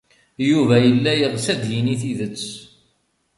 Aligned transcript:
Yuba 0.49 0.75
yella 0.85 1.13
yeɣs 1.19 1.45
ad 1.53 1.57
d-yini 1.63 1.95
tidet. 2.01 2.45